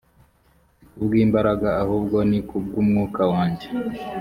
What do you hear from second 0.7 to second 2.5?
si ku bw imbaraga ahubwo ni